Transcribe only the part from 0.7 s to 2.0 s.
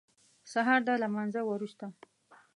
د لمانځه وروسته.